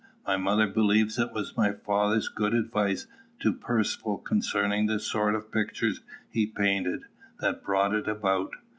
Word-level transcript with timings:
My 0.25 0.35
mother 0.35 0.65
believes 0.65 1.19
it 1.19 1.31
was 1.31 1.55
my 1.55 1.73
father's 1.73 2.27
good 2.27 2.55
advice 2.55 3.05
to 3.39 3.53
Percivale 3.53 4.17
concerning 4.17 4.87
the 4.87 4.97
sort 4.99 5.35
of 5.35 5.51
pictures 5.51 6.01
he 6.31 6.47
painted, 6.47 7.03
that 7.39 7.63
brought 7.63 7.93
it 7.93 8.07
about. 8.07 8.55